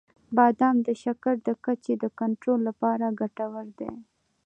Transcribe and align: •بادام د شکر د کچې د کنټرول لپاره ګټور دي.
•بادام 0.35 0.75
د 0.87 0.89
شکر 1.03 1.35
د 1.47 1.49
کچې 1.65 1.93
د 2.03 2.05
کنټرول 2.19 2.59
لپاره 2.69 3.05
ګټور 3.19 3.65
دي. 3.79 3.91